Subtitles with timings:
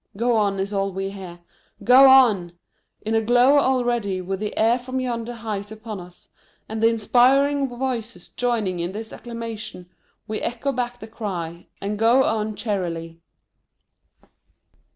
[0.17, 1.41] Go on, is all we hear,
[1.83, 2.53] Go on!
[3.01, 6.27] In a glow already, with the air from yonder height upon us,
[6.67, 9.91] and the inspiriting voices joining in this acclamation,
[10.27, 13.21] we echo back the cry, and go on cheerily